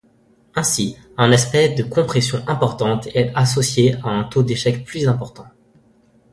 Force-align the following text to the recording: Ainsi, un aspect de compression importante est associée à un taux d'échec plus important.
Ainsi, 0.55 0.97
un 1.15 1.31
aspect 1.31 1.75
de 1.75 1.83
compression 1.83 2.43
importante 2.47 3.05
est 3.13 3.31
associée 3.35 3.97
à 4.03 4.07
un 4.09 4.23
taux 4.23 4.41
d'échec 4.41 4.83
plus 4.83 5.07
important. 5.07 5.45